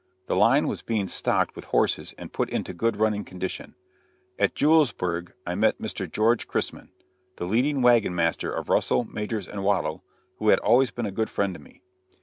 [0.25, 3.75] The line was being stocked with horses and put into good running condition.
[4.39, 6.11] At Julesburg I met Mr.
[6.11, 6.89] George Chrisman,
[7.35, 10.03] the leading wagon master of Russell, Majors & Waddell,
[10.37, 11.83] who had always been a good friend to me.